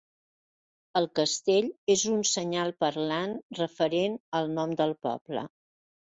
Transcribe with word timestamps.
El 0.99 1.07
castell 1.17 1.67
és 1.95 2.05
un 2.11 2.23
senyal 2.29 2.73
parlant 2.83 3.35
referent 3.59 4.15
al 4.39 4.49
nom 4.55 4.73
del 4.81 4.95
poble. 5.09 5.45